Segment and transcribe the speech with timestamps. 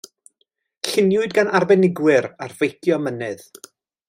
[0.87, 3.49] Lluniwyd gan arbenigwyr ar feicio mynydd.